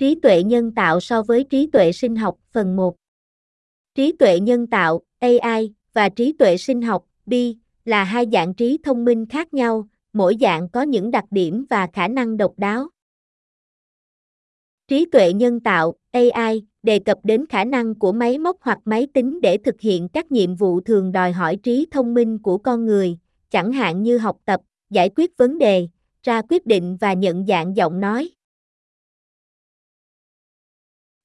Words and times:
Trí 0.00 0.14
tuệ 0.14 0.42
nhân 0.42 0.72
tạo 0.72 1.00
so 1.00 1.22
với 1.22 1.44
trí 1.44 1.66
tuệ 1.66 1.92
sinh 1.92 2.16
học 2.16 2.36
phần 2.52 2.76
1 2.76 2.96
Trí 3.94 4.12
tuệ 4.12 4.40
nhân 4.40 4.66
tạo 4.66 5.00
AI 5.18 5.72
và 5.92 6.08
trí 6.08 6.32
tuệ 6.32 6.56
sinh 6.56 6.82
học 6.82 7.04
BI 7.26 7.56
là 7.84 8.04
hai 8.04 8.26
dạng 8.32 8.54
trí 8.54 8.78
thông 8.82 9.04
minh 9.04 9.26
khác 9.26 9.54
nhau, 9.54 9.88
mỗi 10.12 10.36
dạng 10.40 10.68
có 10.68 10.82
những 10.82 11.10
đặc 11.10 11.24
điểm 11.30 11.64
và 11.70 11.88
khả 11.92 12.08
năng 12.08 12.36
độc 12.36 12.52
đáo. 12.56 12.88
Trí 14.88 15.06
tuệ 15.12 15.32
nhân 15.32 15.60
tạo 15.60 15.94
AI 16.10 16.62
đề 16.82 16.98
cập 16.98 17.18
đến 17.24 17.46
khả 17.46 17.64
năng 17.64 17.94
của 17.94 18.12
máy 18.12 18.38
móc 18.38 18.56
hoặc 18.60 18.78
máy 18.84 19.06
tính 19.14 19.40
để 19.40 19.56
thực 19.56 19.80
hiện 19.80 20.08
các 20.08 20.32
nhiệm 20.32 20.54
vụ 20.54 20.80
thường 20.80 21.12
đòi 21.12 21.32
hỏi 21.32 21.56
trí 21.56 21.86
thông 21.90 22.14
minh 22.14 22.38
của 22.38 22.58
con 22.58 22.86
người, 22.86 23.18
chẳng 23.50 23.72
hạn 23.72 24.02
như 24.02 24.18
học 24.18 24.36
tập, 24.44 24.60
giải 24.90 25.10
quyết 25.16 25.36
vấn 25.36 25.58
đề, 25.58 25.88
ra 26.22 26.42
quyết 26.48 26.66
định 26.66 26.96
và 27.00 27.12
nhận 27.12 27.46
dạng 27.46 27.76
giọng 27.76 28.00
nói. 28.00 28.30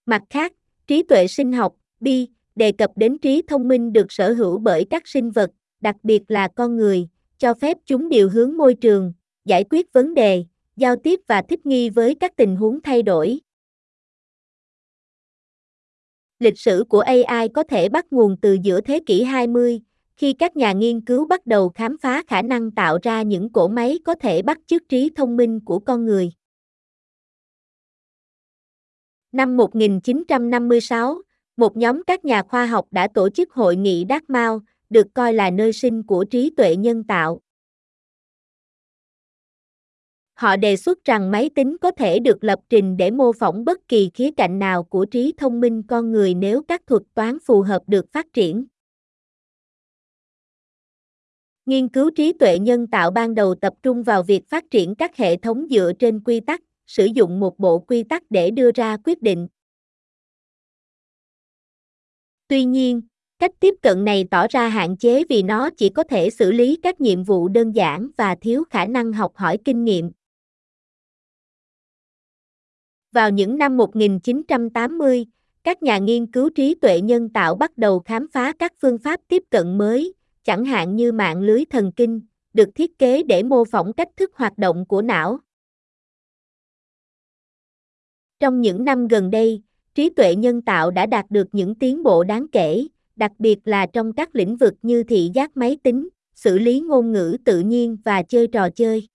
Mặt 0.06 0.22
khác, 0.30 0.54
trí 0.88 1.04
tuệ 1.04 1.27
sinh 1.27 1.52
học, 1.52 1.76
BI, 2.00 2.27
đề 2.55 2.72
cập 2.72 2.91
đến 2.95 3.18
trí 3.18 3.41
thông 3.48 3.68
minh 3.68 3.94
được 3.94 4.05
sở 4.09 4.34
hữu 4.34 4.58
bởi 4.58 4.86
các 4.90 5.08
sinh 5.08 5.31
vật, 5.31 5.50
đặc 5.81 5.95
biệt 6.04 6.22
là 6.28 6.48
con 6.48 6.78
người, 6.78 7.08
cho 7.38 7.54
phép 7.54 7.78
chúng 7.86 8.09
điều 8.09 8.30
hướng 8.30 8.58
môi 8.58 8.76
trường, 8.76 9.14
giải 9.45 9.64
quyết 9.70 9.94
vấn 9.94 10.14
đề, 10.14 10.45
giao 10.76 10.95
tiếp 10.95 11.20
và 11.28 11.41
thích 11.41 11.66
nghi 11.66 11.90
với 11.90 12.16
các 12.16 12.36
tình 12.36 12.55
huống 12.55 12.81
thay 12.81 13.04
đổi. 13.04 13.40
Lịch 16.40 16.59
sử 16.59 16.84
của 16.90 17.00
AI 17.00 17.48
có 17.53 17.64
thể 17.64 17.90
bắt 17.90 18.06
nguồn 18.12 18.38
từ 18.42 18.58
giữa 18.64 18.81
thế 18.81 19.00
kỷ 19.06 19.23
20, 19.23 19.81
khi 20.17 20.34
các 20.34 20.58
nhà 20.58 20.72
nghiên 20.72 21.02
cứu 21.02 21.28
bắt 21.28 21.45
đầu 21.45 21.70
khám 21.70 21.98
phá 22.02 22.23
khả 22.28 22.42
năng 22.42 22.72
tạo 22.72 22.98
ra 23.03 23.22
những 23.22 23.50
cỗ 23.50 23.67
máy 23.67 24.00
có 24.06 24.16
thể 24.16 24.42
bắt 24.42 24.59
chước 24.66 24.90
trí 24.90 25.09
thông 25.16 25.38
minh 25.38 25.59
của 25.59 25.80
con 25.80 26.06
người. 26.06 26.31
Năm 29.35 29.57
1956, 29.57 31.21
một 31.57 31.77
nhóm 31.77 32.03
các 32.07 32.25
nhà 32.25 32.44
khoa 32.44 32.66
học 32.66 32.88
đã 32.91 33.08
tổ 33.14 33.30
chức 33.30 33.53
hội 33.53 33.75
nghị 33.75 34.05
Dartmouth, 34.09 34.64
được 34.89 35.08
coi 35.14 35.33
là 35.33 35.50
nơi 35.50 35.73
sinh 35.73 36.03
của 36.03 36.23
trí 36.23 36.50
tuệ 36.58 36.75
nhân 36.75 37.03
tạo. 37.03 37.42
Họ 40.33 40.55
đề 40.55 40.75
xuất 40.75 41.05
rằng 41.05 41.31
máy 41.31 41.50
tính 41.55 41.77
có 41.81 41.92
thể 41.92 42.19
được 42.19 42.44
lập 42.44 42.59
trình 42.69 42.97
để 42.97 43.11
mô 43.11 43.31
phỏng 43.33 43.66
bất 43.66 43.88
kỳ 43.88 44.09
khía 44.14 44.31
cạnh 44.38 44.59
nào 44.59 44.83
của 44.83 45.05
trí 45.05 45.33
thông 45.38 45.59
minh 45.59 45.83
con 45.88 46.11
người 46.11 46.33
nếu 46.33 46.61
các 46.67 46.81
thuật 46.88 47.03
toán 47.14 47.38
phù 47.39 47.61
hợp 47.61 47.81
được 47.88 48.05
phát 48.11 48.33
triển. 48.33 48.66
Nghiên 51.66 51.89
cứu 51.89 52.11
trí 52.16 52.33
tuệ 52.33 52.59
nhân 52.59 52.88
tạo 52.88 53.11
ban 53.11 53.36
đầu 53.36 53.55
tập 53.55 53.73
trung 53.83 54.03
vào 54.03 54.23
việc 54.23 54.49
phát 54.49 54.66
triển 54.72 54.95
các 54.95 55.16
hệ 55.16 55.38
thống 55.38 55.67
dựa 55.70 55.92
trên 55.99 56.23
quy 56.23 56.39
tắc, 56.39 56.61
sử 56.88 57.05
dụng 57.05 57.39
một 57.39 57.59
bộ 57.59 57.80
quy 57.80 58.03
tắc 58.03 58.23
để 58.30 58.52
đưa 58.52 58.72
ra 58.72 58.97
quyết 59.03 59.22
định. 59.22 59.47
Tuy 62.47 62.66
nhiên, 62.66 63.02
cách 63.39 63.52
tiếp 63.59 63.75
cận 63.81 64.05
này 64.05 64.25
tỏ 64.31 64.47
ra 64.50 64.69
hạn 64.69 64.97
chế 64.97 65.23
vì 65.30 65.44
nó 65.44 65.69
chỉ 65.77 65.89
có 65.89 66.03
thể 66.03 66.30
xử 66.30 66.52
lý 66.52 66.80
các 66.83 67.02
nhiệm 67.02 67.23
vụ 67.23 67.47
đơn 67.47 67.72
giản 67.72 68.09
và 68.17 68.36
thiếu 68.36 68.64
khả 68.69 68.86
năng 68.86 69.14
học 69.14 69.31
hỏi 69.36 69.58
kinh 69.66 69.83
nghiệm. 69.83 70.11
Vào 73.11 73.30
những 73.30 73.58
năm 73.58 73.77
1980, 73.77 75.25
các 75.64 75.83
nhà 75.83 75.97
nghiên 75.97 76.31
cứu 76.31 76.49
trí 76.49 76.75
tuệ 76.75 77.02
nhân 77.02 77.30
tạo 77.30 77.55
bắt 77.55 77.77
đầu 77.77 77.99
khám 77.99 78.27
phá 78.33 78.53
các 78.59 78.73
phương 78.81 78.97
pháp 78.97 79.20
tiếp 79.27 79.44
cận 79.49 79.77
mới, 79.77 80.14
chẳng 80.44 80.66
hạn 80.66 80.95
như 80.95 81.11
mạng 81.11 81.42
lưới 81.42 81.66
thần 81.66 81.92
kinh, 81.92 82.22
được 82.53 82.70
thiết 82.75 82.99
kế 82.99 83.23
để 83.23 83.44
mô 83.44 83.66
phỏng 83.66 83.94
cách 83.94 84.09
thức 84.17 84.31
hoạt 84.36 84.58
động 84.58 84.86
của 84.86 85.02
não. 85.02 85.39
Trong 88.39 88.61
những 88.61 88.83
năm 88.83 89.08
gần 89.08 89.31
đây, 89.31 89.61
trí 89.95 90.09
tuệ 90.09 90.36
nhân 90.36 90.61
tạo 90.61 90.91
đã 90.91 91.05
đạt 91.05 91.25
được 91.30 91.47
những 91.52 91.75
tiến 91.75 92.03
bộ 92.03 92.23
đáng 92.23 92.47
kể, 92.52 92.88
đặc 93.16 93.31
biệt 93.39 93.59
là 93.66 93.86
trong 93.86 94.14
các 94.14 94.36
lĩnh 94.36 94.58
vực 94.58 94.73
như 94.81 95.03
thị 95.03 95.31
giác 95.33 95.58
máy 95.58 95.77
tính, 95.83 96.09
xử 96.36 96.58
lý 96.58 96.80
ngôn 96.80 97.11
ngữ 97.11 97.37
tự 97.45 97.60
nhiên 97.60 97.98
và 98.05 98.23
chơi 98.23 98.48
trò 98.48 98.70
chơi. 98.70 99.08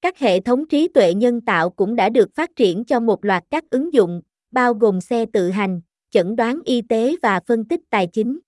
Các 0.00 0.18
hệ 0.18 0.40
thống 0.40 0.68
trí 0.68 0.88
tuệ 0.88 1.14
nhân 1.14 1.40
tạo 1.40 1.70
cũng 1.70 1.96
đã 1.96 2.08
được 2.08 2.34
phát 2.34 2.56
triển 2.56 2.84
cho 2.84 3.00
một 3.00 3.24
loạt 3.24 3.44
các 3.50 3.70
ứng 3.70 3.92
dụng, 3.92 4.22
bao 4.50 4.74
gồm 4.74 5.00
xe 5.00 5.26
tự 5.32 5.50
hành, 5.50 5.80
chẩn 6.10 6.36
đoán 6.36 6.60
y 6.64 6.82
tế 6.82 7.16
và 7.22 7.40
phân 7.46 7.64
tích 7.64 7.80
tài 7.90 8.06
chính. 8.12 8.38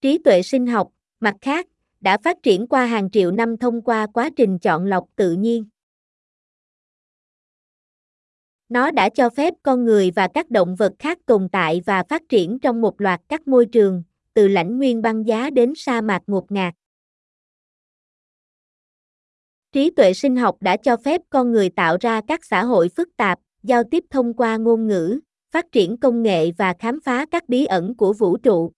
Trí 0.00 0.18
tuệ 0.18 0.42
sinh 0.42 0.66
học, 0.66 0.92
mặt 1.20 1.36
khác, 1.40 1.66
đã 2.04 2.18
phát 2.18 2.42
triển 2.42 2.66
qua 2.66 2.86
hàng 2.86 3.10
triệu 3.10 3.30
năm 3.30 3.56
thông 3.56 3.82
qua 3.82 4.06
quá 4.06 4.30
trình 4.36 4.58
chọn 4.58 4.86
lọc 4.86 5.04
tự 5.16 5.32
nhiên. 5.32 5.64
Nó 8.68 8.90
đã 8.90 9.08
cho 9.08 9.30
phép 9.30 9.54
con 9.62 9.84
người 9.84 10.10
và 10.10 10.28
các 10.34 10.50
động 10.50 10.76
vật 10.76 10.92
khác 10.98 11.18
tồn 11.26 11.48
tại 11.52 11.82
và 11.86 12.02
phát 12.08 12.22
triển 12.28 12.58
trong 12.58 12.80
một 12.80 13.00
loạt 13.00 13.20
các 13.28 13.48
môi 13.48 13.66
trường, 13.66 14.02
từ 14.34 14.48
lãnh 14.48 14.78
nguyên 14.78 15.02
băng 15.02 15.26
giá 15.26 15.50
đến 15.50 15.72
sa 15.76 16.00
mạc 16.00 16.22
ngột 16.26 16.52
ngạt. 16.52 16.74
Trí 19.72 19.90
tuệ 19.90 20.14
sinh 20.14 20.36
học 20.36 20.56
đã 20.60 20.76
cho 20.76 20.96
phép 20.96 21.20
con 21.30 21.52
người 21.52 21.70
tạo 21.70 21.96
ra 22.00 22.20
các 22.28 22.44
xã 22.44 22.64
hội 22.64 22.88
phức 22.88 23.08
tạp, 23.16 23.38
giao 23.62 23.84
tiếp 23.90 24.04
thông 24.10 24.34
qua 24.34 24.56
ngôn 24.56 24.86
ngữ, 24.86 25.20
phát 25.50 25.72
triển 25.72 25.96
công 25.96 26.22
nghệ 26.22 26.50
và 26.58 26.74
khám 26.78 27.00
phá 27.00 27.26
các 27.30 27.48
bí 27.48 27.64
ẩn 27.64 27.94
của 27.94 28.12
vũ 28.12 28.36
trụ. 28.36 28.72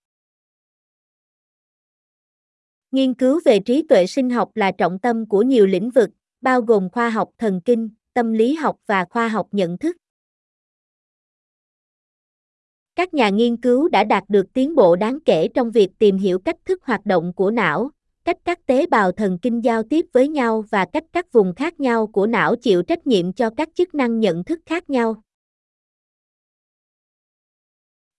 Nghiên 2.91 3.15
cứu 3.15 3.41
về 3.45 3.59
trí 3.61 3.83
tuệ 3.83 4.07
sinh 4.07 4.31
học 4.31 4.51
là 4.55 4.73
trọng 4.73 4.99
tâm 4.99 5.27
của 5.27 5.43
nhiều 5.43 5.67
lĩnh 5.67 5.91
vực, 5.91 6.11
bao 6.41 6.61
gồm 6.61 6.89
khoa 6.91 7.11
học 7.11 7.31
thần 7.39 7.61
kinh, 7.65 7.89
tâm 8.15 8.33
lý 8.33 8.55
học 8.55 8.77
và 8.87 9.05
khoa 9.05 9.29
học 9.29 9.49
nhận 9.53 9.79
thức. 9.79 9.97
Các 12.97 13.15
nhà 13.15 13.29
nghiên 13.29 13.57
cứu 13.57 13.89
đã 13.89 14.05
đạt 14.05 14.25
được 14.29 14.53
tiến 14.53 14.75
bộ 14.75 14.97
đáng 14.97 15.19
kể 15.25 15.49
trong 15.49 15.71
việc 15.71 15.91
tìm 15.99 16.19
hiểu 16.19 16.39
cách 16.39 16.57
thức 16.65 16.85
hoạt 16.85 17.07
động 17.07 17.33
của 17.33 17.51
não, 17.51 17.91
cách 18.25 18.37
các 18.45 18.67
tế 18.67 18.87
bào 18.87 19.13
thần 19.13 19.39
kinh 19.39 19.65
giao 19.65 19.83
tiếp 19.83 20.07
với 20.13 20.29
nhau 20.29 20.65
và 20.71 20.85
cách 20.85 21.05
các 21.13 21.33
vùng 21.33 21.55
khác 21.55 21.81
nhau 21.81 22.07
của 22.07 22.27
não 22.27 22.57
chịu 22.57 22.83
trách 22.83 23.07
nhiệm 23.07 23.33
cho 23.33 23.51
các 23.51 23.69
chức 23.75 23.95
năng 23.95 24.21
nhận 24.21 24.45
thức 24.45 24.61
khác 24.67 24.91
nhau. 24.91 25.23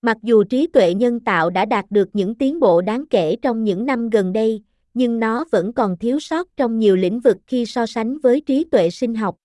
Mặc 0.08 0.18
dù 0.24 0.44
trí 0.44 0.68
tuệ 0.68 0.94
nhân 0.94 1.20
tạo 1.20 1.50
đã 1.50 1.66
đạt 1.66 1.86
được 1.90 2.10
những 2.14 2.36
tiến 2.36 2.60
bộ 2.60 2.82
đáng 2.82 3.06
kể 3.10 3.36
trong 3.42 3.64
những 3.64 3.86
năm 3.86 4.10
gần 4.10 4.34
đây, 4.34 4.64
nhưng 4.94 5.20
nó 5.20 5.46
vẫn 5.52 5.74
còn 5.74 5.98
thiếu 5.98 6.20
sót 6.20 6.48
trong 6.58 6.80
nhiều 6.80 6.96
lĩnh 6.96 7.20
vực 7.20 7.38
khi 7.48 7.66
so 7.66 7.86
sánh 7.86 8.18
với 8.18 8.42
trí 8.42 8.64
tuệ 8.64 8.90
sinh 8.90 9.16
học. 9.16 9.38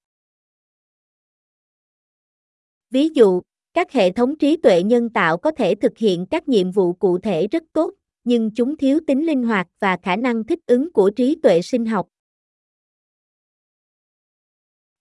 Ví 2.90 3.08
dụ, 3.08 3.40
các 3.74 3.92
hệ 3.92 4.12
thống 4.12 4.38
trí 4.38 4.56
tuệ 4.56 4.82
nhân 4.82 5.10
tạo 5.10 5.36
có 5.36 5.50
thể 5.50 5.74
thực 5.74 5.98
hiện 5.98 6.26
các 6.26 6.48
nhiệm 6.48 6.70
vụ 6.70 6.92
cụ 6.92 7.18
thể 7.18 7.46
rất 7.46 7.62
tốt, 7.72 7.90
nhưng 8.24 8.50
chúng 8.50 8.76
thiếu 8.76 9.00
tính 9.06 9.26
linh 9.26 9.42
hoạt 9.42 9.68
và 9.80 9.96
khả 10.02 10.16
năng 10.16 10.44
thích 10.44 10.60
ứng 10.66 10.92
của 10.92 11.10
trí 11.10 11.36
tuệ 11.42 11.62
sinh 11.62 11.86
học. 11.86 12.08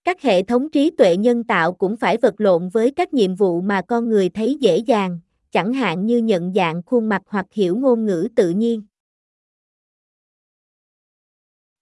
Các 0.04 0.22
hệ 0.22 0.44
thống 0.44 0.70
trí 0.70 0.92
tuệ 0.92 1.18
nhân 1.18 1.44
tạo 1.44 1.74
cũng 1.74 1.98
phải 1.98 2.18
vật 2.18 2.36
lộn 2.38 2.70
với 2.70 2.92
các 2.92 3.14
nhiệm 3.14 3.36
vụ 3.36 3.62
mà 3.62 3.82
con 3.88 4.10
người 4.10 4.30
thấy 4.30 4.58
dễ 4.62 4.78
dàng, 4.78 5.20
chẳng 5.52 5.74
hạn 5.74 6.06
như 6.06 6.18
nhận 6.18 6.54
dạng 6.54 6.82
khuôn 6.86 7.10
mặt 7.10 7.22
hoặc 7.26 7.46
hiểu 7.52 7.78
ngôn 7.78 8.06
ngữ 8.06 8.28
tự 8.36 8.50
nhiên. 8.50 8.84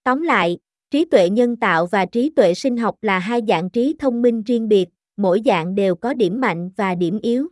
Tóm 0.03 0.21
lại, 0.21 0.59
trí 0.91 1.05
tuệ 1.05 1.29
nhân 1.29 1.55
tạo 1.55 1.85
và 1.85 2.05
trí 2.05 2.29
tuệ 2.29 2.53
sinh 2.53 2.77
học 2.77 2.95
là 3.01 3.19
hai 3.19 3.41
dạng 3.47 3.69
trí 3.69 3.95
thông 3.99 4.21
minh 4.21 4.43
riêng 4.43 4.67
biệt, 4.67 4.89
mỗi 5.17 5.41
dạng 5.45 5.75
đều 5.75 5.95
có 5.95 6.13
điểm 6.13 6.41
mạnh 6.41 6.69
và 6.77 6.95
điểm 6.95 7.19
yếu. 7.21 7.47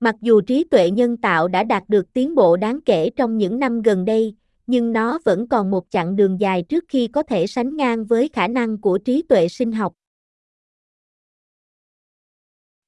Mặc 0.00 0.14
dù 0.20 0.40
trí 0.40 0.64
tuệ 0.64 0.90
nhân 0.90 1.16
tạo 1.16 1.48
đã 1.48 1.64
đạt 1.64 1.88
được 1.88 2.12
tiến 2.12 2.34
bộ 2.34 2.56
đáng 2.56 2.80
kể 2.80 3.10
trong 3.16 3.38
những 3.38 3.58
năm 3.58 3.82
gần 3.82 4.04
đây, 4.04 4.34
nhưng 4.66 4.92
nó 4.92 5.18
vẫn 5.24 5.48
còn 5.48 5.70
một 5.70 5.86
chặng 5.90 6.16
đường 6.16 6.40
dài 6.40 6.62
trước 6.62 6.84
khi 6.88 7.06
có 7.06 7.22
thể 7.22 7.46
sánh 7.46 7.76
ngang 7.76 8.04
với 8.04 8.28
khả 8.28 8.48
năng 8.48 8.80
của 8.80 8.98
trí 8.98 9.22
tuệ 9.22 9.48
sinh 9.48 9.72
học. 9.72 9.92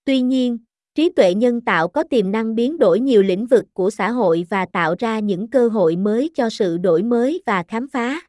Tuy 0.04 0.20
nhiên, 0.20 0.58
trí 0.94 1.10
tuệ 1.16 1.34
nhân 1.34 1.60
tạo 1.60 1.88
có 1.88 2.02
tiềm 2.10 2.32
năng 2.32 2.54
biến 2.54 2.78
đổi 2.78 3.00
nhiều 3.00 3.22
lĩnh 3.22 3.46
vực 3.46 3.64
của 3.72 3.90
xã 3.90 4.10
hội 4.10 4.46
và 4.50 4.66
tạo 4.66 4.94
ra 4.99 5.19
những 5.19 5.50
cơ 5.50 5.69
hội 5.69 5.96
mới 5.96 6.31
cho 6.34 6.50
sự 6.50 6.78
đổi 6.78 7.02
mới 7.02 7.43
và 7.46 7.64
khám 7.69 7.88
phá. 7.88 8.20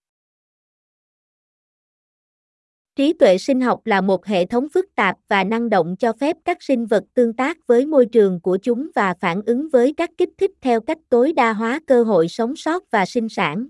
Trí 2.95 3.13
tuệ 3.13 3.37
sinh 3.37 3.61
học 3.61 3.81
là 3.85 4.01
một 4.01 4.25
hệ 4.25 4.45
thống 4.45 4.67
phức 4.73 4.85
tạp 4.95 5.17
và 5.27 5.43
năng 5.43 5.69
động 5.69 5.95
cho 5.99 6.13
phép 6.13 6.37
các 6.45 6.63
sinh 6.63 6.85
vật 6.85 7.03
tương 7.13 7.33
tác 7.33 7.57
với 7.67 7.85
môi 7.85 8.05
trường 8.05 8.39
của 8.41 8.57
chúng 8.61 8.89
và 8.95 9.13
phản 9.19 9.41
ứng 9.45 9.69
với 9.69 9.93
các 9.97 10.09
kích 10.17 10.29
thích 10.37 10.51
theo 10.61 10.81
cách 10.81 10.97
tối 11.09 11.33
đa 11.33 11.53
hóa 11.53 11.79
cơ 11.87 12.03
hội 12.03 12.27
sống 12.27 12.55
sót 12.55 12.91
và 12.91 13.05
sinh 13.05 13.29
sản. 13.29 13.67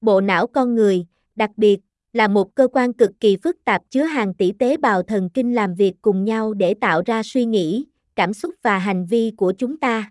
Bộ 0.00 0.20
não 0.20 0.46
con 0.46 0.74
người, 0.74 1.06
đặc 1.34 1.50
biệt, 1.56 1.80
là 2.16 2.28
một 2.28 2.54
cơ 2.54 2.68
quan 2.72 2.92
cực 2.92 3.10
kỳ 3.20 3.36
phức 3.36 3.64
tạp 3.64 3.82
chứa 3.90 4.02
hàng 4.02 4.34
tỷ 4.34 4.52
tế 4.52 4.76
bào 4.76 5.02
thần 5.02 5.30
kinh 5.34 5.54
làm 5.54 5.74
việc 5.74 5.94
cùng 6.02 6.24
nhau 6.24 6.54
để 6.54 6.74
tạo 6.74 7.02
ra 7.06 7.22
suy 7.22 7.44
nghĩ, 7.44 7.86
cảm 8.14 8.34
xúc 8.34 8.54
và 8.62 8.78
hành 8.78 9.06
vi 9.06 9.32
của 9.36 9.52
chúng 9.58 9.76
ta. 9.76 10.10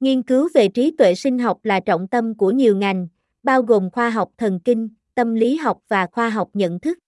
Nghiên 0.00 0.22
cứu 0.22 0.48
về 0.54 0.68
trí 0.68 0.90
tuệ 0.98 1.14
sinh 1.14 1.38
học 1.38 1.58
là 1.62 1.80
trọng 1.80 2.08
tâm 2.08 2.34
của 2.34 2.50
nhiều 2.50 2.76
ngành, 2.76 3.08
bao 3.42 3.62
gồm 3.62 3.90
khoa 3.90 4.10
học 4.10 4.30
thần 4.36 4.60
kinh, 4.64 4.88
tâm 5.14 5.34
lý 5.34 5.56
học 5.56 5.78
và 5.88 6.06
khoa 6.12 6.30
học 6.30 6.50
nhận 6.52 6.80
thức. 6.80 6.98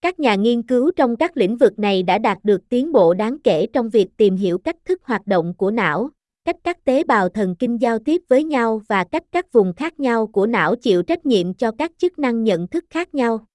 Các 0.00 0.20
nhà 0.20 0.34
nghiên 0.34 0.62
cứu 0.62 0.90
trong 0.96 1.16
các 1.16 1.36
lĩnh 1.36 1.56
vực 1.56 1.78
này 1.78 2.02
đã 2.02 2.18
đạt 2.18 2.38
được 2.42 2.68
tiến 2.68 2.92
bộ 2.92 3.14
đáng 3.14 3.36
kể 3.44 3.66
trong 3.72 3.88
việc 3.88 4.08
tìm 4.16 4.36
hiểu 4.36 4.58
cách 4.58 4.76
thức 4.84 5.04
hoạt 5.04 5.26
động 5.26 5.54
của 5.54 5.70
não, 5.70 6.10
cách 6.44 6.56
các 6.64 6.84
tế 6.84 7.04
bào 7.04 7.28
thần 7.28 7.54
kinh 7.58 7.80
giao 7.80 7.98
tiếp 7.98 8.22
với 8.28 8.44
nhau 8.44 8.82
và 8.88 9.04
cách 9.04 9.24
các 9.32 9.52
vùng 9.52 9.72
khác 9.76 10.00
nhau 10.00 10.26
của 10.26 10.46
não 10.46 10.76
chịu 10.76 11.02
trách 11.02 11.26
nhiệm 11.26 11.54
cho 11.54 11.72
các 11.78 11.92
chức 11.98 12.18
năng 12.18 12.44
nhận 12.44 12.68
thức 12.68 12.84
khác 12.90 13.14
nhau. 13.14 13.46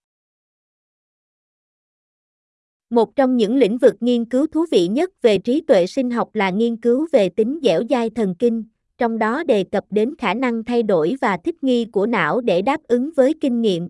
Một 2.89 3.15
trong 3.15 3.37
những 3.37 3.55
lĩnh 3.55 3.77
vực 3.77 3.93
nghiên 3.99 4.25
cứu 4.25 4.47
thú 4.47 4.65
vị 4.71 4.87
nhất 4.87 5.21
về 5.21 5.37
trí 5.37 5.61
tuệ 5.61 5.87
sinh 5.87 6.11
học 6.11 6.35
là 6.35 6.49
nghiên 6.49 6.77
cứu 6.77 7.07
về 7.11 7.29
tính 7.29 7.59
dẻo 7.63 7.81
dai 7.89 8.09
thần 8.09 8.35
kinh, 8.39 8.63
trong 8.97 9.19
đó 9.19 9.43
đề 9.43 9.63
cập 9.63 9.85
đến 9.89 10.15
khả 10.17 10.33
năng 10.33 10.63
thay 10.63 10.83
đổi 10.83 11.15
và 11.21 11.37
thích 11.37 11.63
nghi 11.63 11.85
của 11.85 12.05
não 12.05 12.41
để 12.41 12.61
đáp 12.61 12.83
ứng 12.83 13.09
với 13.15 13.33
kinh 13.41 13.61
nghiệm. 13.61 13.89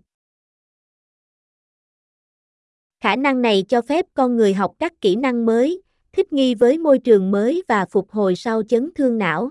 Khả 3.00 3.16
năng 3.16 3.42
này 3.42 3.64
cho 3.68 3.82
phép 3.82 4.06
con 4.14 4.36
người 4.36 4.54
học 4.54 4.74
các 4.78 5.00
kỹ 5.00 5.16
năng 5.16 5.46
mới, 5.46 5.82
thích 6.12 6.32
nghi 6.32 6.54
với 6.54 6.78
môi 6.78 6.98
trường 6.98 7.30
mới 7.30 7.62
và 7.68 7.86
phục 7.90 8.10
hồi 8.10 8.36
sau 8.36 8.62
chấn 8.62 8.90
thương 8.94 9.18
não. 9.18 9.50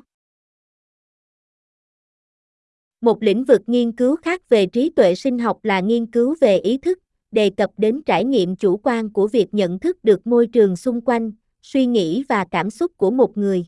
Một 3.02 3.24
lĩnh 3.24 3.44
vực 3.44 3.62
nghiên 3.68 3.92
cứu 3.92 4.16
khác 4.16 4.50
về 4.50 4.66
trí 4.66 4.90
tuệ 4.90 5.16
sinh 5.16 5.40
học 5.40 5.60
là 5.64 5.80
nghiên 5.80 6.06
cứu 6.06 6.36
về 6.42 6.58
ý 6.58 6.78
thức, 6.78 7.00
đề 7.32 7.50
cập 7.50 7.72
đến 7.78 8.02
trải 8.06 8.26
nghiệm 8.26 8.56
chủ 8.56 8.78
quan 8.78 9.14
của 9.14 9.28
việc 9.28 9.48
nhận 9.52 9.80
thức 9.80 10.04
được 10.04 10.28
môi 10.28 10.48
trường 10.48 10.76
xung 10.76 11.02
quanh, 11.02 11.32
suy 11.62 11.86
nghĩ 11.86 12.24
và 12.30 12.46
cảm 12.52 12.70
xúc 12.70 12.92
của 12.98 13.12
một 13.12 13.38
người. 13.38 13.66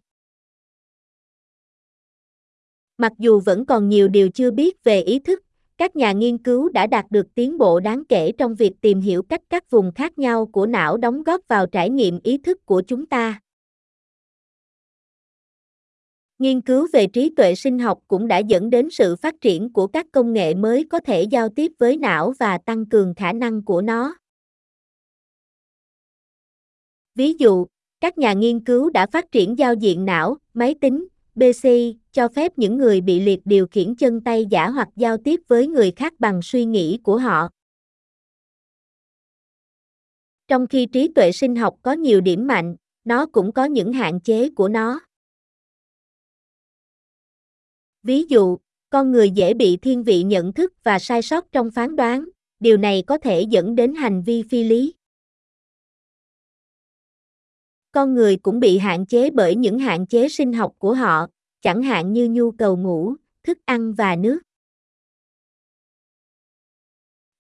Mặc 2.98 3.14
dù 3.18 3.40
vẫn 3.40 3.66
còn 3.66 3.90
nhiều 3.90 4.08
điều 4.08 4.30
chưa 4.30 4.52
biết 4.52 4.84
về 4.84 5.02
ý 5.02 5.20
thức, 5.20 5.44
các 5.80 5.96
nhà 5.96 6.12
nghiên 6.12 6.38
cứu 6.38 6.70
đã 6.70 6.88
đạt 6.88 7.06
được 7.10 7.28
tiến 7.36 7.58
bộ 7.58 7.80
đáng 7.80 8.04
kể 8.10 8.32
trong 8.38 8.56
việc 8.56 8.74
tìm 8.82 9.02
hiểu 9.02 9.24
cách 9.24 9.42
các 9.50 9.70
vùng 9.70 9.92
khác 9.96 10.18
nhau 10.18 10.46
của 10.46 10.66
não 10.66 10.98
đóng 10.98 11.24
góp 11.24 11.42
vào 11.48 11.66
trải 11.68 11.90
nghiệm 11.90 12.20
ý 12.24 12.38
thức 12.38 12.66
của 12.66 12.84
chúng 12.88 13.06
ta. 13.06 13.42
Nghiên 16.40 16.62
cứu 16.62 16.88
về 16.94 17.08
trí 17.08 17.34
tuệ 17.36 17.56
sinh 17.56 17.80
học 17.80 18.00
cũng 18.08 18.28
đã 18.28 18.38
dẫn 18.38 18.70
đến 18.70 18.90
sự 18.90 19.16
phát 19.16 19.36
triển 19.42 19.74
của 19.74 19.88
các 19.88 20.06
công 20.12 20.34
nghệ 20.34 20.54
mới 20.54 20.86
có 20.90 21.00
thể 21.00 21.24
giao 21.24 21.50
tiếp 21.50 21.72
với 21.80 21.98
não 21.98 22.34
và 22.40 22.58
tăng 22.58 22.86
cường 22.86 23.14
khả 23.16 23.34
năng 23.34 23.66
của 23.66 23.82
nó. 23.82 24.16
Ví 27.16 27.34
dụ, 27.34 27.66
các 28.02 28.18
nhà 28.18 28.34
nghiên 28.34 28.64
cứu 28.64 28.90
đã 28.90 29.08
phát 29.12 29.32
triển 29.32 29.58
giao 29.58 29.74
diện 29.74 30.06
não, 30.06 30.38
máy 30.54 30.76
tính, 30.82 31.08
BC, 31.40 31.70
cho 32.12 32.28
phép 32.28 32.58
những 32.58 32.78
người 32.78 33.02
bị 33.02 33.20
liệt 33.20 33.40
điều 33.46 33.68
khiển 33.68 33.96
chân 33.96 34.22
tay 34.22 34.46
giả 34.46 34.70
hoặc 34.70 34.88
giao 34.96 35.18
tiếp 35.18 35.40
với 35.48 35.68
người 35.68 35.92
khác 35.92 36.14
bằng 36.20 36.42
suy 36.42 36.66
nghĩ 36.66 37.00
của 37.04 37.18
họ. 37.18 37.50
Trong 40.48 40.68
khi 40.68 40.86
trí 40.86 41.12
tuệ 41.16 41.32
sinh 41.32 41.56
học 41.56 41.76
có 41.82 41.92
nhiều 41.92 42.22
điểm 42.22 42.48
mạnh, 42.48 42.76
nó 43.04 43.26
cũng 43.26 43.52
có 43.52 43.66
những 43.66 43.94
hạn 43.94 44.20
chế 44.20 44.50
của 44.50 44.70
nó. 44.70 45.00
Ví 48.04 48.24
dụ, 48.30 48.58
con 48.90 49.12
người 49.12 49.30
dễ 49.30 49.54
bị 49.54 49.78
thiên 49.78 50.04
vị 50.04 50.24
nhận 50.24 50.54
thức 50.54 50.74
và 50.84 51.00
sai 51.00 51.22
sót 51.22 51.52
trong 51.52 51.72
phán 51.72 51.96
đoán, 51.96 52.26
điều 52.60 52.78
này 52.78 53.04
có 53.08 53.18
thể 53.18 53.42
dẫn 53.42 53.76
đến 53.76 53.94
hành 53.96 54.22
vi 54.22 54.44
phi 54.44 54.64
lý. 54.64 54.94
Con 58.00 58.14
người 58.14 58.38
cũng 58.38 58.60
bị 58.60 58.78
hạn 58.78 59.06
chế 59.06 59.30
bởi 59.30 59.56
những 59.56 59.80
hạn 59.80 60.06
chế 60.06 60.30
sinh 60.30 60.54
học 60.54 60.72
của 60.78 60.94
họ, 60.94 61.28
chẳng 61.62 61.82
hạn 61.82 62.14
như 62.14 62.30
nhu 62.30 62.52
cầu 62.52 62.78
ngủ, 62.78 63.16
thức 63.44 63.58
ăn 63.66 63.94
và 63.94 64.16
nước. 64.16 64.40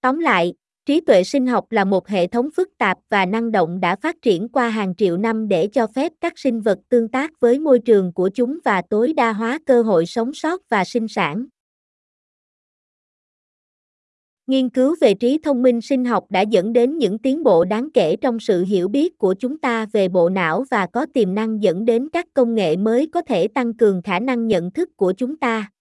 Tóm 0.02 0.20
lại, 0.20 0.54
trí 0.86 1.02
tuệ 1.02 1.24
sinh 1.24 1.48
học 1.48 1.72
là 1.72 1.86
một 1.86 2.08
hệ 2.08 2.28
thống 2.28 2.50
phức 2.56 2.70
tạp 2.78 2.98
và 3.10 3.26
năng 3.26 3.52
động 3.52 3.80
đã 3.80 3.96
phát 3.96 4.16
triển 4.22 4.50
qua 4.50 4.70
hàng 4.70 4.96
triệu 4.96 5.18
năm 5.18 5.48
để 5.48 5.68
cho 5.68 5.88
phép 5.88 6.12
các 6.22 6.40
sinh 6.40 6.62
vật 6.62 6.80
tương 6.90 7.10
tác 7.10 7.40
với 7.40 7.60
môi 7.60 7.80
trường 7.80 8.14
của 8.14 8.30
chúng 8.34 8.60
và 8.66 8.82
tối 8.90 9.14
đa 9.14 9.34
hóa 9.34 9.60
cơ 9.66 9.82
hội 9.82 10.06
sống 10.06 10.34
sót 10.34 10.70
và 10.70 10.84
sinh 10.86 11.08
sản. 11.08 11.46
Nghiên 14.50 14.70
cứu 14.70 14.96
về 15.02 15.14
trí 15.14 15.38
thông 15.44 15.62
minh 15.62 15.82
sinh 15.82 16.06
học 16.06 16.26
đã 16.30 16.42
dẫn 16.42 16.74
đến 16.74 16.98
những 16.98 17.18
tiến 17.18 17.44
bộ 17.44 17.66
đáng 17.66 17.90
kể 17.94 18.16
trong 18.16 18.40
sự 18.40 18.64
hiểu 18.64 18.88
biết 18.88 19.18
của 19.18 19.36
chúng 19.40 19.58
ta 19.58 19.86
về 19.86 20.08
bộ 20.08 20.30
não 20.30 20.64
và 20.72 20.88
có 20.88 21.06
tiềm 21.14 21.36
năng 21.36 21.64
dẫn 21.64 21.86
đến 21.86 22.10
các 22.10 22.26
công 22.34 22.56
nghệ 22.56 22.78
mới 22.78 23.08
có 23.14 23.22
thể 23.22 23.48
tăng 23.48 23.74
cường 23.74 24.02
khả 24.02 24.20
năng 24.20 24.48
nhận 24.48 24.72
thức 24.72 24.90
của 24.98 25.14
chúng 25.18 25.38
ta. 25.38 25.72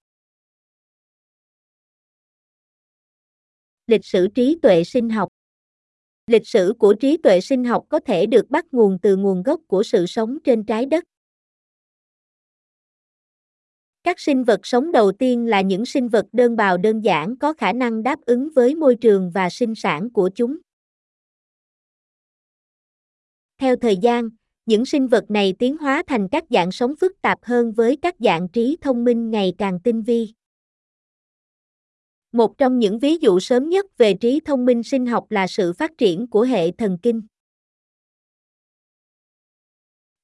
Lịch 3.86 4.04
sử 4.04 4.28
trí 4.34 4.58
tuệ 4.62 4.84
sinh 4.84 5.10
học 5.10 5.28
Lịch 6.26 6.46
sử 6.46 6.74
của 6.78 6.94
trí 6.94 7.16
tuệ 7.16 7.40
sinh 7.40 7.64
học 7.64 7.84
có 7.88 8.00
thể 8.00 8.26
được 8.26 8.50
bắt 8.50 8.66
nguồn 8.72 8.98
từ 9.02 9.16
nguồn 9.16 9.42
gốc 9.42 9.60
của 9.66 9.82
sự 9.82 10.06
sống 10.06 10.38
trên 10.44 10.64
trái 10.64 10.86
đất. 10.86 11.04
Các 14.08 14.20
sinh 14.20 14.44
vật 14.44 14.60
sống 14.62 14.92
đầu 14.92 15.12
tiên 15.12 15.46
là 15.46 15.60
những 15.60 15.86
sinh 15.86 16.08
vật 16.08 16.26
đơn 16.32 16.56
bào 16.56 16.76
đơn 16.78 17.00
giản 17.00 17.36
có 17.36 17.52
khả 17.52 17.72
năng 17.72 18.02
đáp 18.02 18.18
ứng 18.26 18.48
với 18.54 18.74
môi 18.74 18.96
trường 18.96 19.30
và 19.30 19.50
sinh 19.50 19.74
sản 19.74 20.10
của 20.10 20.30
chúng. 20.34 20.58
Theo 23.60 23.76
thời 23.76 23.96
gian, 23.96 24.28
những 24.66 24.84
sinh 24.84 25.08
vật 25.08 25.30
này 25.30 25.54
tiến 25.58 25.76
hóa 25.78 26.02
thành 26.06 26.28
các 26.28 26.44
dạng 26.50 26.72
sống 26.72 26.94
phức 27.00 27.22
tạp 27.22 27.38
hơn 27.42 27.72
với 27.72 27.96
các 27.96 28.14
dạng 28.18 28.48
trí 28.48 28.76
thông 28.80 29.04
minh 29.04 29.30
ngày 29.30 29.54
càng 29.58 29.80
tinh 29.84 30.02
vi. 30.02 30.34
Một 32.32 32.58
trong 32.58 32.78
những 32.78 32.98
ví 32.98 33.16
dụ 33.16 33.40
sớm 33.40 33.68
nhất 33.68 33.86
về 33.98 34.14
trí 34.14 34.40
thông 34.40 34.64
minh 34.64 34.82
sinh 34.82 35.06
học 35.06 35.30
là 35.30 35.46
sự 35.46 35.72
phát 35.72 35.98
triển 35.98 36.26
của 36.26 36.42
hệ 36.42 36.70
thần 36.70 36.98
kinh. 37.02 37.22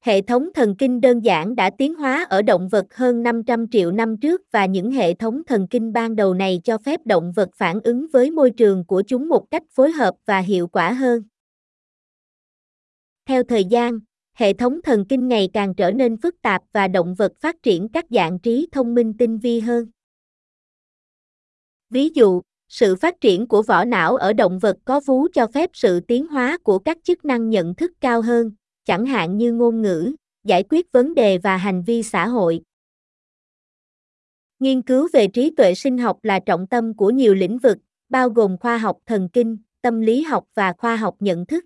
Hệ 0.04 0.20
thống 0.20 0.48
thần 0.54 0.74
kinh 0.78 1.00
đơn 1.00 1.20
giản 1.20 1.56
đã 1.56 1.70
tiến 1.78 1.94
hóa 1.94 2.26
ở 2.28 2.42
động 2.42 2.68
vật 2.68 2.94
hơn 2.94 3.22
500 3.22 3.68
triệu 3.68 3.92
năm 3.92 4.16
trước 4.16 4.42
và 4.50 4.66
những 4.66 4.90
hệ 4.90 5.14
thống 5.14 5.42
thần 5.46 5.66
kinh 5.70 5.92
ban 5.92 6.16
đầu 6.16 6.34
này 6.34 6.60
cho 6.64 6.78
phép 6.78 7.00
động 7.04 7.32
vật 7.32 7.48
phản 7.54 7.80
ứng 7.80 8.06
với 8.12 8.30
môi 8.30 8.50
trường 8.50 8.84
của 8.84 9.02
chúng 9.06 9.28
một 9.28 9.50
cách 9.50 9.62
phối 9.70 9.92
hợp 9.92 10.14
và 10.26 10.38
hiệu 10.38 10.66
quả 10.68 10.92
hơn. 10.92 11.22
Theo 13.26 13.42
thời 13.42 13.64
gian, 13.64 13.98
hệ 14.34 14.52
thống 14.52 14.82
thần 14.82 15.04
kinh 15.08 15.28
ngày 15.28 15.48
càng 15.52 15.74
trở 15.74 15.90
nên 15.90 16.16
phức 16.16 16.42
tạp 16.42 16.62
và 16.72 16.88
động 16.88 17.14
vật 17.14 17.32
phát 17.40 17.62
triển 17.62 17.88
các 17.88 18.04
dạng 18.10 18.38
trí 18.38 18.68
thông 18.72 18.94
minh 18.94 19.14
tinh 19.18 19.38
vi 19.38 19.60
hơn. 19.60 19.86
Ví 21.90 22.08
dụ, 22.14 22.42
sự 22.68 22.96
phát 22.96 23.20
triển 23.20 23.46
của 23.46 23.62
vỏ 23.62 23.84
não 23.84 24.16
ở 24.16 24.32
động 24.32 24.58
vật 24.58 24.76
có 24.84 25.00
vú 25.06 25.28
cho 25.32 25.46
phép 25.46 25.70
sự 25.72 26.00
tiến 26.00 26.26
hóa 26.26 26.58
của 26.58 26.78
các 26.78 26.98
chức 27.04 27.24
năng 27.24 27.50
nhận 27.50 27.74
thức 27.74 27.92
cao 28.00 28.22
hơn, 28.22 28.50
chẳng 28.84 29.06
hạn 29.06 29.36
như 29.36 29.52
ngôn 29.52 29.82
ngữ, 29.82 30.14
giải 30.44 30.64
quyết 30.70 30.92
vấn 30.92 31.14
đề 31.14 31.38
và 31.38 31.56
hành 31.56 31.82
vi 31.82 32.02
xã 32.02 32.26
hội. 32.26 32.60
Nghiên 34.58 34.82
cứu 34.82 35.08
về 35.12 35.28
trí 35.28 35.50
tuệ 35.50 35.74
sinh 35.74 35.98
học 35.98 36.18
là 36.22 36.40
trọng 36.40 36.66
tâm 36.66 36.94
của 36.94 37.10
nhiều 37.10 37.34
lĩnh 37.34 37.58
vực, 37.58 37.78
bao 38.08 38.28
gồm 38.28 38.56
khoa 38.58 38.78
học 38.78 38.98
thần 39.06 39.28
kinh, 39.32 39.56
tâm 39.82 40.00
lý 40.00 40.22
học 40.22 40.44
và 40.54 40.72
khoa 40.72 40.96
học 40.96 41.16
nhận 41.20 41.46
thức. 41.46 41.64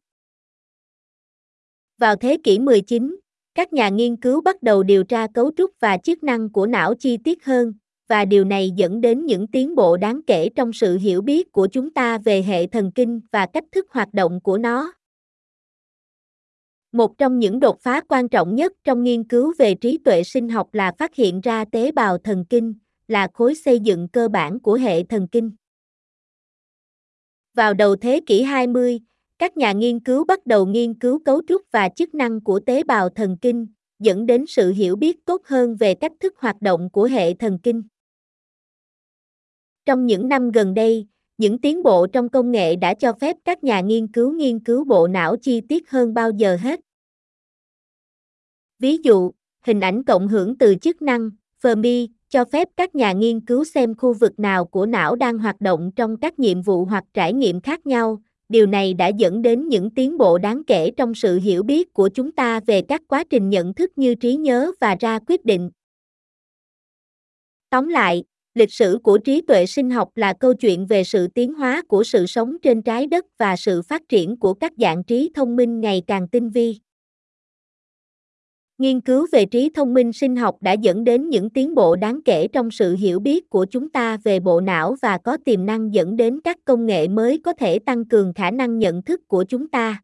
Vào 1.98 2.16
thế 2.16 2.37
kỷ 2.44 2.58
19, 2.58 3.16
các 3.54 3.72
nhà 3.72 3.88
nghiên 3.88 4.16
cứu 4.16 4.40
bắt 4.40 4.62
đầu 4.62 4.82
điều 4.82 5.04
tra 5.04 5.26
cấu 5.34 5.50
trúc 5.56 5.70
và 5.80 5.98
chức 5.98 6.22
năng 6.22 6.52
của 6.52 6.66
não 6.66 6.94
chi 6.94 7.16
tiết 7.16 7.44
hơn, 7.44 7.75
và 8.08 8.25
điều 8.25 8.44
này 8.44 8.70
dẫn 8.76 9.00
đến 9.00 9.26
những 9.26 9.46
tiến 9.46 9.75
bộ 9.75 9.96
đáng 9.96 10.20
kể 10.26 10.48
trong 10.56 10.72
sự 10.72 10.98
hiểu 10.98 11.22
biết 11.22 11.52
của 11.52 11.68
chúng 11.72 11.90
ta 11.90 12.18
về 12.18 12.42
hệ 12.42 12.66
thần 12.66 12.92
kinh 12.92 13.20
và 13.32 13.46
cách 13.46 13.64
thức 13.72 13.87
hoạt 13.90 14.14
động 14.14 14.40
của 14.40 14.58
nó. 14.58 14.92
Một 16.92 17.18
trong 17.18 17.38
những 17.38 17.61
đột 17.61 17.80
phá 17.80 18.00
quan 18.09 18.28
trọng 18.28 18.54
nhất 18.54 18.73
trong 18.85 19.02
nghiên 19.02 19.25
cứu 19.25 19.52
về 19.59 19.75
trí 19.75 19.99
tuệ 19.99 20.25
sinh 20.25 20.49
học 20.49 20.75
là 20.75 20.92
phát 20.99 21.14
hiện 21.14 21.40
ra 21.40 21.64
tế 21.64 21.92
bào 21.92 22.18
thần 22.18 22.45
kinh, 22.45 22.75
là 23.09 23.28
khối 23.35 23.54
xây 23.54 23.80
dựng 23.80 24.09
cơ 24.09 24.28
bản 24.28 24.61
của 24.61 24.75
hệ 24.75 25.02
thần 25.04 25.28
kinh. 25.28 25.50
Vào 27.54 27.75
đầu 27.75 27.97
thế 27.97 28.21
kỷ 28.26 28.42
20, 28.42 29.00
các 29.38 29.57
nhà 29.57 29.73
nghiên 29.73 30.00
cứu 30.00 30.25
bắt 30.25 30.47
đầu 30.47 30.66
nghiên 30.66 30.95
cứu 30.95 31.18
cấu 31.25 31.42
trúc 31.49 31.62
và 31.71 31.88
chức 31.88 32.14
năng 32.14 32.40
của 32.40 32.61
tế 32.61 32.83
bào 32.83 33.09
thần 33.09 33.37
kinh, 33.40 33.66
dẫn 33.99 34.26
đến 34.26 34.45
sự 34.49 34.73
hiểu 34.73 34.97
biết 34.97 35.25
tốt 35.25 35.42
hơn 35.45 35.76
về 35.76 35.95
cách 35.95 36.12
thức 36.21 36.35
hoạt 36.38 36.62
động 36.62 36.90
của 36.90 37.04
hệ 37.04 37.35
thần 37.35 37.59
kinh. 37.62 37.83
Trong 39.87 40.07
những 40.07 40.28
năm 40.28 40.50
gần 40.50 40.75
đây, 40.75 41.07
những 41.38 41.59
tiến 41.59 41.83
bộ 41.83 42.07
trong 42.07 42.28
công 42.28 42.50
nghệ 42.50 42.76
đã 42.76 42.95
cho 42.95 43.12
phép 43.12 43.37
các 43.45 43.64
nhà 43.64 43.80
nghiên 43.80 44.07
cứu 44.07 44.33
nghiên 44.33 44.61
cứu 44.61 44.85
bộ 44.85 45.07
não 45.07 45.37
chi 45.37 45.61
tiết 45.61 45.90
hơn 45.90 46.14
bao 46.14 46.30
giờ 46.30 46.57
hết. 46.61 46.80
Ví 48.78 48.99
dụ, 49.02 49.30
hình 49.64 49.80
ảnh 49.80 50.04
cộng 50.04 50.28
hưởng 50.28 50.59
từ 50.59 50.75
chức 50.75 51.02
năng 51.02 51.30
Fermi 51.62 52.09
cho 52.28 52.45
phép 52.45 52.68
các 52.76 52.95
nhà 52.95 53.12
nghiên 53.12 53.40
cứu 53.40 53.64
xem 53.64 53.95
khu 53.95 54.12
vực 54.12 54.38
nào 54.38 54.64
của 54.64 54.87
não 54.87 55.16
đang 55.16 55.38
hoạt 55.38 55.61
động 55.61 55.90
trong 55.97 56.16
các 56.16 56.38
nhiệm 56.38 56.62
vụ 56.62 56.85
hoặc 56.85 57.04
trải 57.14 57.33
nghiệm 57.33 57.61
khác 57.61 57.87
nhau, 57.87 58.23
điều 58.49 58.66
này 58.66 58.95
đã 58.95 59.09
dẫn 59.09 59.42
đến 59.42 59.68
những 59.68 59.90
tiến 59.90 60.18
bộ 60.18 60.38
đáng 60.38 60.64
kể 60.64 60.90
trong 60.97 61.14
sự 61.14 61.38
hiểu 61.38 61.62
biết 61.62 61.92
của 61.92 62.09
chúng 62.09 62.33
ta 62.33 62.61
về 62.61 62.83
các 62.83 63.02
quá 63.09 63.25
trình 63.30 63.49
nhận 63.49 63.75
thức 63.75 63.92
như 63.97 64.14
trí 64.14 64.37
nhớ 64.37 64.73
và 64.80 64.97
ra 65.00 65.18
quyết 65.26 65.45
định. 65.45 65.71
Tóm 67.71 67.88
lại, 67.88 68.25
lịch 68.55 68.73
sử 68.73 68.99
của 69.02 69.19
trí 69.19 69.40
tuệ 69.40 69.67
sinh 69.67 69.90
học 69.90 70.09
là 70.14 70.33
câu 70.33 70.55
chuyện 70.55 70.87
về 70.87 71.05
sự 71.05 71.28
tiến 71.28 71.55
hóa 71.55 71.83
của 71.88 72.05
sự 72.05 72.26
sống 72.26 72.57
trên 72.62 72.83
trái 72.83 73.07
đất 73.07 73.26
và 73.38 73.57
sự 73.57 73.83
phát 73.83 74.02
triển 74.09 74.37
của 74.37 74.55
các 74.55 74.73
dạng 74.76 75.05
trí 75.05 75.31
thông 75.35 75.57
minh 75.57 75.81
ngày 75.81 76.02
càng 76.07 76.28
tinh 76.28 76.50
vi. 76.50 76.78
Nghiên 78.78 79.00
cứu 79.00 79.26
về 79.33 79.47
trí 79.47 79.71
thông 79.75 79.95
minh 79.95 80.12
sinh 80.12 80.37
học 80.37 80.57
đã 80.61 80.73
dẫn 80.73 81.05
đến 81.05 81.28
những 81.28 81.50
tiến 81.50 81.75
bộ 81.75 81.97
đáng 81.97 82.21
kể 82.25 82.49
trong 82.49 82.71
sự 82.71 82.97
hiểu 82.97 83.21
biết 83.21 83.50
của 83.50 83.67
chúng 83.71 83.88
ta 83.90 84.17
về 84.25 84.40
bộ 84.40 84.61
não 84.61 84.97
và 85.02 85.19
có 85.19 85.37
tiềm 85.45 85.67
năng 85.67 85.95
dẫn 85.95 86.17
đến 86.17 86.40
các 86.45 86.57
công 86.64 86.87
nghệ 86.87 87.09
mới 87.09 87.40
có 87.45 87.52
thể 87.52 87.78
tăng 87.78 88.05
cường 88.05 88.33
khả 88.35 88.50
năng 88.50 88.78
nhận 88.78 89.02
thức 89.02 89.28
của 89.28 89.45
chúng 89.49 89.69
ta. 89.69 90.02